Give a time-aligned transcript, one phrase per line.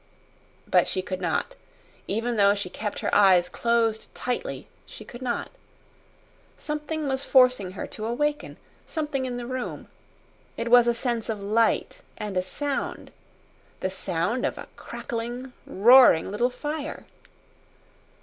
[0.67, 1.55] But she could not
[2.07, 5.51] even though she kept her eyes closed tightly, she could not.
[6.57, 9.89] Something was forcing her to awaken something in the room.
[10.57, 13.11] It was a sense of light, and a sound
[13.81, 17.05] the sound of a crackling, roaring little fire.